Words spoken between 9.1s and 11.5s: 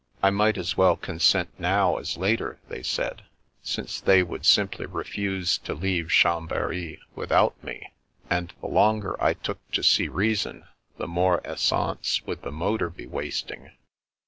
I took to see reason, the more